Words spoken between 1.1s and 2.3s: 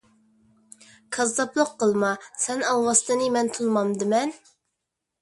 كاززاپلىق قىلما،